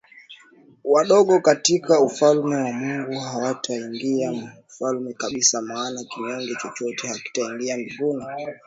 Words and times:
Wadogo 0.83 1.39
katika 1.41 1.99
ufalme 2.01 2.55
wa 2.55 2.71
Mungu 2.73 3.19
hawatauingia 3.19 4.53
ufalme 4.69 5.13
kabisa 5.13 5.61
maana 5.61 6.03
kinyonge 6.03 6.55
chochote 6.61 7.07
hakitaingia 7.07 7.77
Mbinguni 7.77 8.25